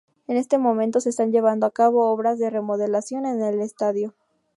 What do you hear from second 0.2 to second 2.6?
En este momento se están llevando a cabo obras de